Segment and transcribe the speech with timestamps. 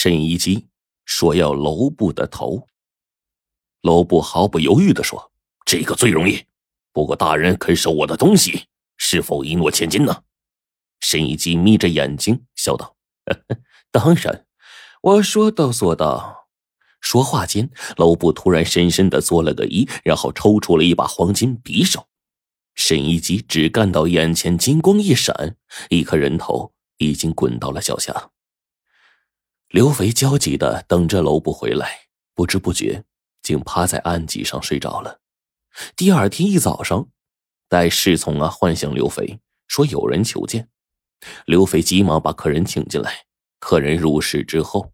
[0.00, 0.68] 沈一基
[1.04, 2.68] 说要楼布的头。
[3.82, 5.32] 楼布毫不犹豫的说
[5.66, 6.44] ：“这个最容易，
[6.92, 8.66] 不过大人肯收我的东西，
[8.96, 10.22] 是否一诺千金呢？”
[11.02, 12.94] 沈一基眯着眼睛笑道
[13.90, 14.46] ：“当然，
[15.02, 16.46] 我说到做到。”
[17.02, 22.06] 说话间，楼布突然深深的作了个揖，然后抽出了一把黄金匕首。
[22.76, 25.56] 沈一基只看到眼前金光一闪，
[25.90, 28.30] 一颗人头已经滚到了脚下。
[29.68, 33.04] 刘肥焦急的等着楼部回来，不知不觉
[33.42, 35.20] 竟趴在案几上睡着了。
[35.94, 37.06] 第二天一早上，
[37.68, 40.70] 待侍从啊唤醒刘肥，说有人求见。
[41.44, 43.26] 刘肥急忙把客人请进来。
[43.60, 44.92] 客人入室之后。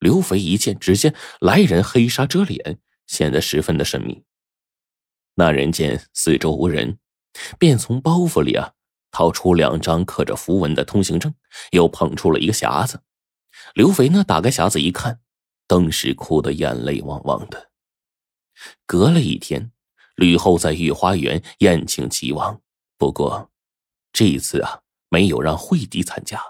[0.00, 4.24] 刘肥一见，只见来人黑纱遮脸，显得十分的神秘。
[5.34, 6.98] 那人见四周无人，
[7.58, 8.72] 便从包袱里啊
[9.10, 11.34] 掏出两张刻着符文的通行证，
[11.72, 13.02] 又捧出了一个匣子。
[13.74, 15.20] 刘肥呢，打开匣子一看，
[15.66, 17.70] 顿时哭得眼泪汪汪的。
[18.86, 19.72] 隔了一天，
[20.16, 22.60] 吕后在御花园宴请齐王，
[22.98, 23.50] 不过
[24.12, 26.40] 这一次啊，没有让惠帝参加。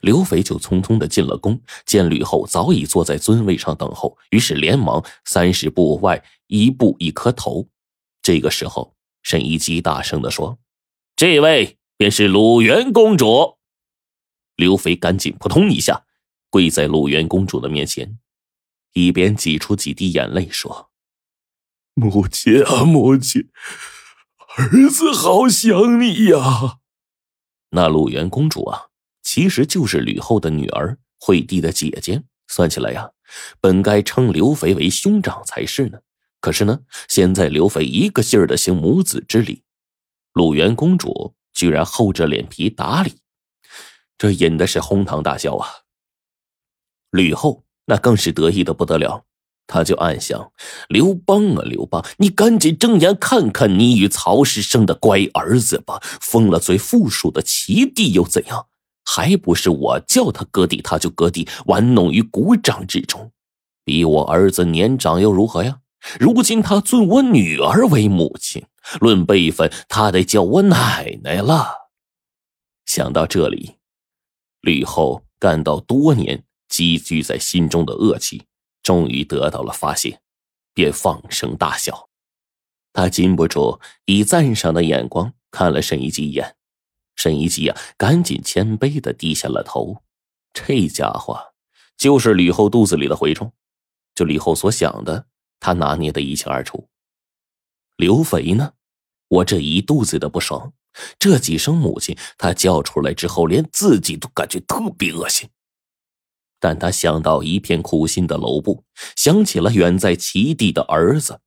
[0.00, 7.68] 刘肥就匆匆的进了宫，见吕后早已坐在尊位上等候，于是连忙三十步外一步一磕头。
[8.20, 10.58] 这个时候，沈一基大声的说
[11.16, 13.58] ：“这位便是鲁元公主。”
[14.54, 16.04] 刘肥赶紧扑通一下
[16.52, 18.18] 跪在鲁元公主的面前，
[18.92, 20.90] 一边挤出几滴眼泪说
[21.94, 23.48] ：“母亲啊，母亲，
[24.58, 26.80] 儿子好想你呀。”
[27.74, 28.88] 那鲁元公主啊。
[29.22, 32.22] 其实就是吕后的女儿，惠帝的姐姐。
[32.48, 33.12] 算起来呀，
[33.62, 36.00] 本该称刘肥为兄长才是呢。
[36.40, 39.62] 可是呢，现在刘肥一个劲儿的行母子之礼，
[40.34, 43.14] 鲁元公主居然厚着脸皮打理，
[44.18, 45.66] 这引的是哄堂大笑啊。
[47.12, 49.24] 吕后那更是得意的不得了，
[49.66, 50.50] 她就暗想：
[50.88, 56.00] 刘邦啊，刘邦，你赶紧睁眼看看你与曹氏生的乖儿子吧！
[56.20, 58.66] 封了最富庶的齐地又怎样？
[59.04, 63.32] 还不是我叫他割地，他就割地，玩弄于股掌之中，
[63.84, 65.80] 比我儿子年长又如何呀？
[66.18, 68.64] 如今他尊我女儿为母亲，
[69.00, 71.90] 论辈分，他得叫我奶奶了。
[72.86, 73.76] 想到这里，
[74.60, 78.46] 吕后感到多年积聚在心中的恶气
[78.82, 80.22] 终于得到了发泄，
[80.72, 82.08] 便放声大笑。
[82.94, 86.56] 他禁不住以赞赏的眼光看了沈一基一眼。
[87.14, 90.02] 沈一基啊，赶紧谦卑的低下了头。
[90.54, 91.52] 这家伙
[91.98, 93.52] 就是吕后肚子里的蛔虫，
[94.14, 95.26] 就吕后所想的，
[95.60, 96.88] 他拿捏的一清二楚。
[97.96, 98.72] 刘肥呢，
[99.28, 100.72] 我这一肚子的不爽，
[101.18, 105.48] 这几声母亲，他叫出来之后，连自己都感觉特别恶心。
[106.62, 108.84] 但他想到一片苦心的楼部，
[109.16, 111.40] 想起了远在齐地的儿子，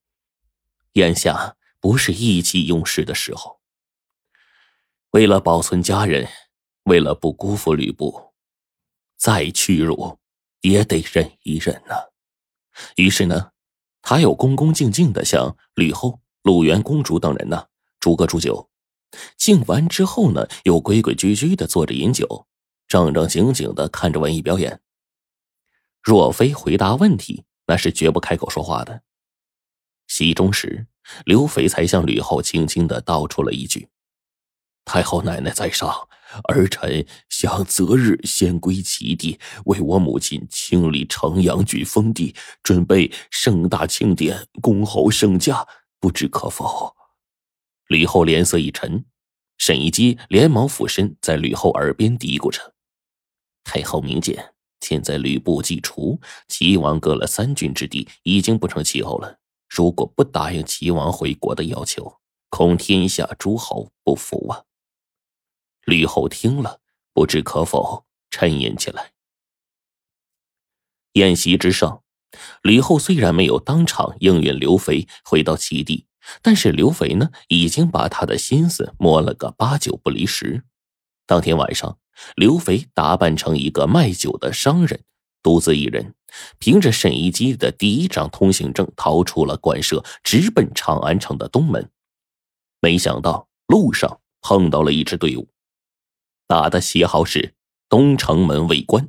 [0.92, 3.58] 眼下不是意气用事的时候。
[5.12, 6.28] 为了保存家人，
[6.82, 8.34] 为了不辜负吕布，
[9.16, 10.18] 再屈辱
[10.60, 11.94] 也得忍一忍呢。
[12.96, 13.52] 于是呢，
[14.02, 17.64] 他又恭恭敬敬的向吕后、鲁元公主等人呢
[17.98, 18.68] 祝歌祝酒。
[19.38, 22.46] 敬完之后呢，又规规矩矩的坐着饮酒，
[22.86, 24.78] 正正经经的看着文艺表演。
[26.06, 29.02] 若非回答问题，那是绝不开口说话的。
[30.06, 30.86] 席中时，
[31.24, 33.88] 刘肥才向吕后轻轻的道出了一句。
[34.84, 35.90] 太后奶奶在上，
[36.44, 45.66] 儿臣想择日先归齐地，为我母亲清理城阳郡封地，准备盛大庆典，恭候圣驾，
[45.98, 46.94] 不知可否？
[47.88, 49.04] 吕后脸色一沉，
[49.58, 52.74] 沈一基连忙俯身在吕后耳边嘀咕着
[53.64, 59.38] ：“太后明鉴，现在吕布既除，齐王割了三郡之地，已经不成气候了。
[59.68, 62.20] 如果不答应齐王回国的要求，
[62.50, 64.64] 恐天下诸侯不服啊！”
[65.84, 66.80] 吕后听了，
[67.12, 69.12] 不知可否，沉吟起来。
[71.12, 72.02] 宴席之上，
[72.62, 76.06] 吕后虽然没有当场应允刘肥回到齐地，
[76.42, 80.64] 但是刘肥呢，已经把他的心思摸了个八九不离十。
[81.24, 81.98] 当天晚上，
[82.34, 85.02] 刘肥打扮成一个卖酒的商人，
[85.42, 86.14] 独自一人，
[86.58, 91.90] 凭着沈一基的第一张通行证，逃出了馆舍，直奔长安城的东门。
[92.80, 95.48] 没想到路上碰到了一支队伍。
[96.46, 97.54] 打的旗号是
[97.88, 99.08] 东城门卫官，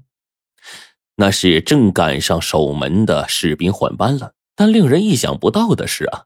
[1.16, 4.34] 那是正赶上守门的士兵换班了。
[4.56, 6.26] 但令人意想不到的是啊，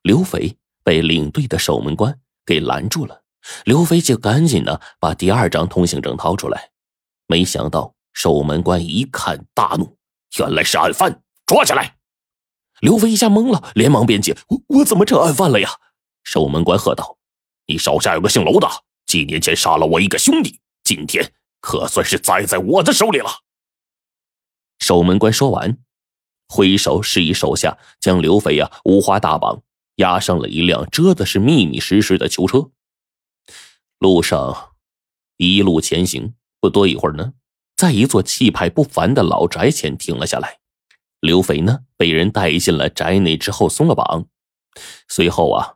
[0.00, 3.24] 刘肥被领队的守门官给拦住了。
[3.64, 6.70] 刘飞就赶紧的把第二张通行证掏出来，
[7.26, 9.96] 没想到守门官一看大怒，
[10.38, 11.96] 原来是案犯，抓起来！
[12.80, 15.70] 刘飞一下懵了，连忙辩解：“我我怎么成案犯了呀？”
[16.24, 17.18] 守门官喝道
[17.66, 18.68] ：“你手下有个姓娄的，
[19.06, 23.30] 几年前杀了我一个兄弟，今天可算是栽在我的手里了。”
[24.78, 25.78] 守门官说完，
[26.48, 29.62] 挥手示意手下将刘飞呀五花大绑，
[29.96, 32.70] 押上了一辆遮的是密密实实的囚车。
[33.98, 34.74] 路上
[35.36, 37.32] 一路前行，不多一会儿呢，
[37.76, 40.58] 在一座气派不凡的老宅前停了下来。
[41.20, 44.26] 刘肥呢被人带进了宅内之后松了绑，
[45.08, 45.74] 随后啊。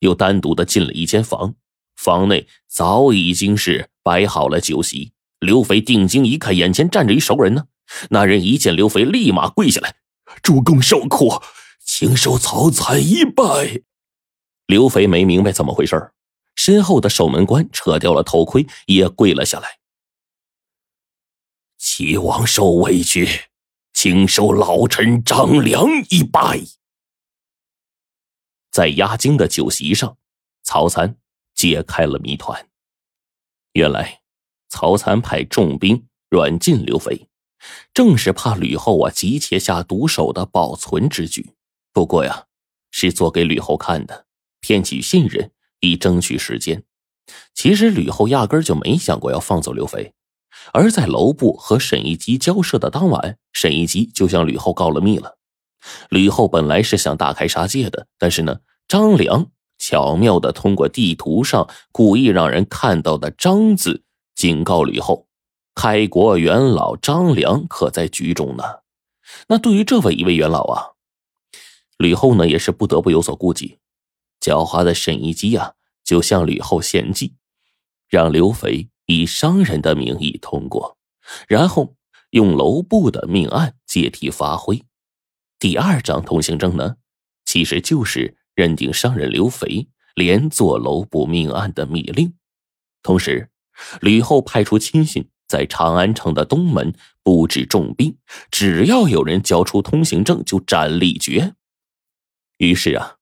[0.00, 1.54] 又单独的进了一间房，
[1.96, 5.14] 房内早已经是摆好了酒席。
[5.40, 7.68] 刘肥定睛一看，眼前站着一熟人呢。
[8.10, 9.94] 那人一见刘肥，立马跪下来
[10.42, 11.40] ：“主公受苦，
[11.82, 13.80] 请受曹参一拜。”
[14.66, 16.10] 刘肥没明白怎么回事
[16.64, 19.80] 身后的守门官扯掉了头盔，也跪了下来
[21.76, 23.28] ：“齐王受委屈，
[23.92, 26.62] 请受老臣张良一拜。”
[28.72, 30.16] 在压惊的酒席上，
[30.62, 31.18] 曹参
[31.54, 32.66] 解开了谜团。
[33.72, 34.22] 原来，
[34.70, 37.28] 曹参派重兵软禁刘肥，
[37.92, 41.52] 正是怕吕后啊急切下毒手的保存之举。
[41.92, 42.46] 不过呀，
[42.90, 44.26] 是做给吕后看的，
[44.60, 45.52] 骗取信任，
[45.84, 46.82] 以争取时间。
[47.54, 50.12] 其实吕后压根就没想过要放走刘飞。
[50.72, 55.36] 而在楼部和沈一基交涉的当晚，沈一基就向吕后告了密了。
[56.08, 64.04] 吕后本来是想大开杀戒的，但是呢，张良巧妙的通过地图上故意让人看到的“张”字，
[64.34, 65.26] 警告吕后，
[65.74, 68.64] 开国元老张良可在局中呢。
[69.48, 70.92] 那对于这位一位元老啊，
[71.98, 73.78] 吕后呢也是不得不有所顾忌。
[74.44, 75.72] 狡猾的沈一基啊，
[76.04, 77.32] 就向吕后献计，
[78.10, 80.98] 让刘肥以商人的名义通过，
[81.48, 81.96] 然后
[82.28, 84.84] 用楼部的命案借题发挥。
[85.58, 86.96] 第二张通行证呢，
[87.46, 92.34] 其实就是认定商人刘肥连坐楼部命案的密令。
[93.02, 93.48] 同时，
[94.02, 96.92] 吕后派出亲信在长安城的东门
[97.22, 98.18] 布置重兵，
[98.50, 101.54] 只要有人交出通行证，就斩立决。
[102.58, 103.16] 于是啊，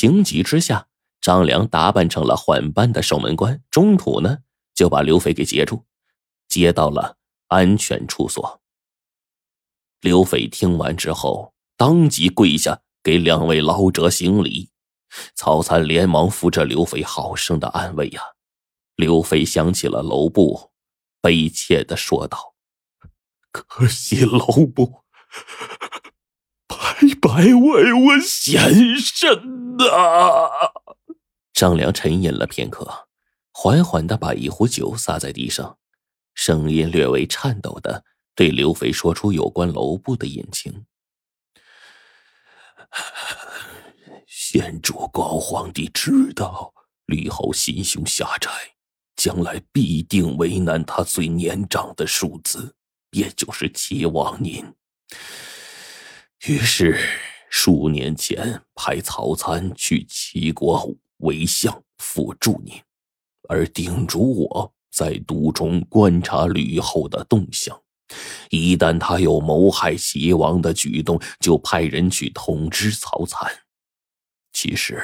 [0.00, 0.86] 情急之下，
[1.20, 4.38] 张良打扮成了换班的守门官，中途呢
[4.72, 5.86] 就把刘肥给截住，
[6.46, 7.16] 接到了
[7.48, 8.60] 安全处所。
[10.00, 11.52] 刘肥听完之后。
[11.76, 14.70] 当即跪下给两位老者行礼，
[15.34, 18.22] 曹参连忙扶着刘飞，好生的安慰呀。
[18.94, 20.70] 刘飞想起了楼布，
[21.20, 22.54] 悲切的说道
[23.50, 25.02] ：“可惜楼布
[27.20, 30.50] 白为我献身呐。”
[31.52, 33.08] 张良沉吟了片刻，
[33.52, 35.78] 缓缓的把一壶酒洒在地上，
[36.34, 38.04] 声音略微颤抖的
[38.34, 40.84] 对刘飞说出有关楼部的隐情。
[44.26, 46.72] 先主高皇帝知道
[47.06, 48.50] 吕后心胸狭窄，
[49.16, 52.74] 将来必定为难他最年长的庶子，
[53.10, 54.64] 也就是齐王您。
[56.46, 56.96] 于是
[57.50, 62.74] 数年前派曹参去齐国为相辅助您，
[63.48, 67.78] 而叮嘱我在都中观察吕后的动向。
[68.50, 73.50] 一旦他有谋害齐王的举动，就派人去通知曹参。
[74.52, 75.02] 其实，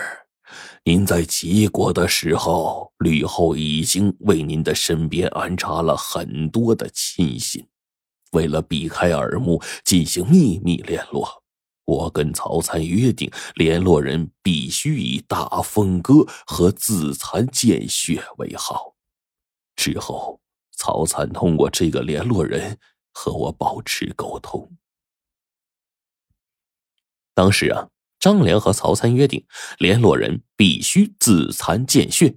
[0.85, 7.67] 您在齐国的时候，吕后已经为您的身边安插了很多的亲信。
[8.35, 11.43] 为了避开耳目，进行秘密联络，
[11.87, 18.95] 我跟曹参约定，联络人必须以大风歌和自残见血为号。
[19.77, 20.39] 之后，
[20.77, 22.79] 曹参通过这个联络人。
[23.17, 24.77] 和我保持沟通。
[27.33, 27.89] 当时啊，
[28.19, 29.47] 张良和曹参约定，
[29.79, 32.35] 联络人必须自残见血，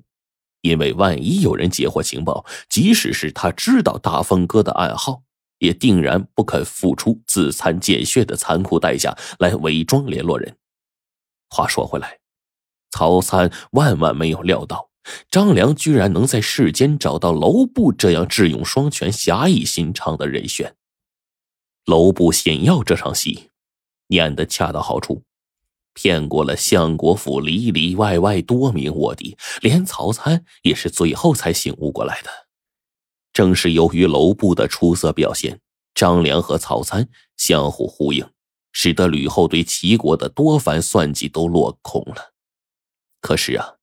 [0.61, 5.23] 因为万一有人截获情报，即使是他知道大风哥的暗号，
[5.59, 10.57] 也定然不肯付出自残见血的残酷代价来伪装联络人。
[11.49, 12.19] 话说回来，
[12.91, 14.89] 曹参万万没有料到。
[15.31, 20.75] 张良居然能在世间找到楼部这样智勇双全、侠义心肠的人选。
[21.85, 23.49] 楼部险要这场戏
[24.09, 25.23] 演得恰到好处，
[25.93, 32.46] 骗过了相国府里里外外多名卧底，连曹参也是最后才醒悟过来的。
[33.37, 35.59] 正是由于楼部的出色表现，
[35.93, 38.27] 张良和曹参相互呼应，
[38.71, 42.33] 使得吕后对齐国的多番算计都落空了。
[43.21, 43.75] 可是啊。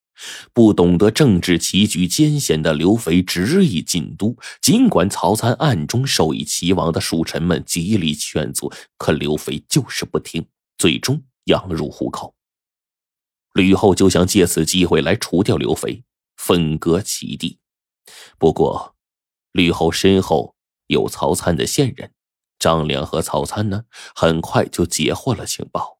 [0.52, 10.44] 不懂得政治棋局艰险的刘肥执意进都，尽管曹参暗中授意齐王的属臣们极力劝阻，可刘肥就是不听，
[10.78, 12.34] 最终羊入虎口。
[13.52, 16.02] 吕后就想借此机会来除掉刘肥，
[16.36, 17.58] 分割齐地。
[18.38, 18.93] 不过，
[19.54, 20.54] 吕后身后
[20.88, 22.12] 有曹参的线人
[22.58, 23.84] 张良和曹参呢，
[24.14, 25.98] 很快就截获了情报。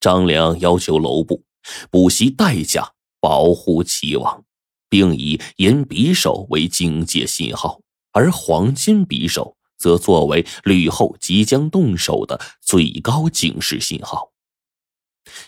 [0.00, 1.44] 张良要求楼部。
[1.90, 4.44] 不惜代价保护齐王，
[4.88, 7.80] 并以银匕首为警戒信号，
[8.12, 14.30] 而黄金匕首则作为吕后即将动手的最高警示信号。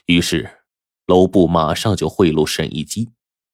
[0.06, 0.58] 于是，
[1.06, 3.10] 楼部马上就贿赂沈一基，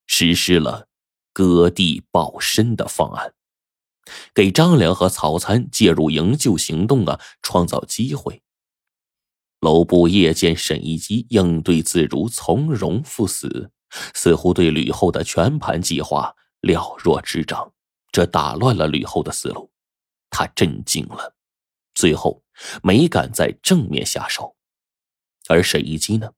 [0.07, 0.89] 实施了
[1.35, 3.35] 割地报身的方案，
[4.33, 8.41] 给张良和曹参介入营救行动啊创造机会。
[9.61, 13.71] 楼部夜见沈一基应对自如、从容赴死，
[14.15, 17.73] 似乎对吕后的全盘计划了若指掌，
[18.13, 19.71] 这打乱了吕后的思路。
[20.31, 21.35] 他震惊了，
[21.95, 22.43] 最后
[22.83, 24.55] 没敢在正面下手。
[25.49, 26.31] 而沈一基呢，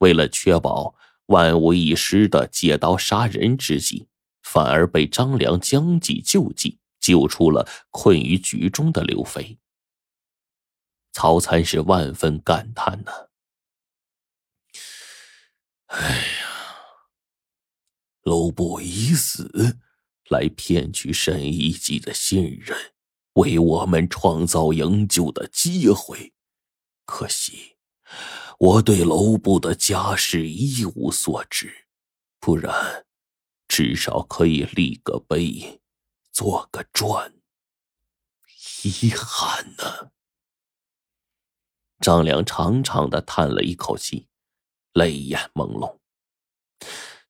[0.00, 0.94] 为了确保
[1.26, 4.08] 万无一失的借刀杀人之计，
[4.44, 9.58] 反而被张良将计就计，救出了困于局中的刘飞。
[11.12, 13.12] 曹参是万分感叹呢。
[15.86, 16.48] 哎呀，
[18.22, 19.78] 楼布已死，
[20.28, 22.76] 来骗取沈一基的信任，
[23.34, 26.32] 为我们创造营救的机会。
[27.04, 27.76] 可惜，
[28.58, 31.86] 我对楼布的家世一无所知，
[32.40, 33.06] 不然，
[33.66, 35.80] 至少可以立个碑，
[36.30, 37.34] 做个传。
[38.82, 40.12] 遗憾呢。
[42.00, 44.28] 张良长长的叹了一口气，
[44.92, 45.98] 泪眼朦胧。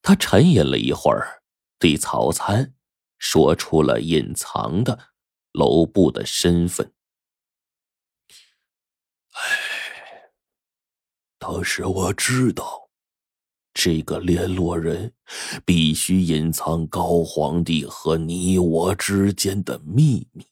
[0.02, 1.42] 他沉吟了一会儿，
[1.78, 2.74] 对曹参
[3.18, 5.12] 说出了隐藏的
[5.52, 6.92] 楼部的身份。
[9.30, 10.32] 哎，
[11.38, 12.83] 当时我知道，
[13.74, 15.12] 这个联络人
[15.64, 20.46] 必须隐藏高皇帝和你我之间的秘密。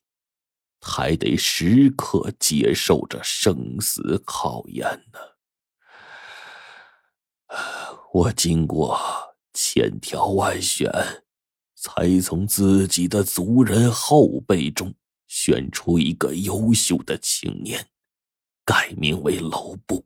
[0.85, 5.21] 还得时刻接受着生死考验呢。
[8.13, 8.99] 我经过
[9.55, 10.91] 千挑万选，
[11.77, 14.93] 才从自己的族人后辈中
[15.29, 17.87] 选出一个优秀的青年，
[18.65, 20.05] 改名为楼布。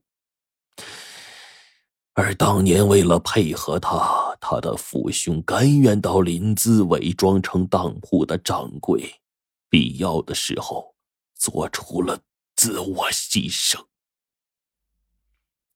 [2.18, 9.20] 而当年为了配合他，他的父兄甘愿到临淄伪装成当铺的掌柜。
[9.68, 10.94] 必要的时候，
[11.34, 12.18] 做出了
[12.56, 13.84] 自我牺牲。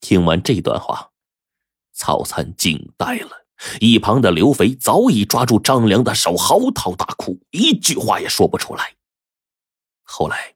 [0.00, 1.10] 听完这段话，
[1.92, 3.44] 曹参惊呆了。
[3.78, 8.94] 一旁的刘肥早已抓住张良的手，嚎啕大哭，一句话也说不出来。
[10.00, 10.54] 后来，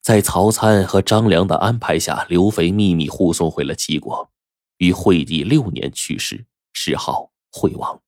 [0.00, 4.30] 在曹参和张良的安排下，刘肥秘密护送回了齐国，
[4.78, 8.02] 于惠帝六年去世，谥号惠王。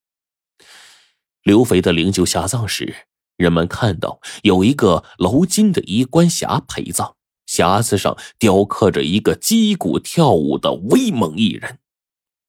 [1.42, 3.06] 刘肥的灵柩下葬时。
[3.36, 11.78] 人们看到有一个镂金的衣冠匣陪葬，匣子上雕刻着一个击鼓跳舞的威猛艺人，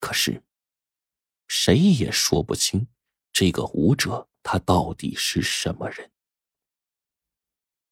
[0.01, 0.43] 可是
[1.47, 2.87] 谁也说不清
[3.31, 6.11] 这个舞者他到底是什么人。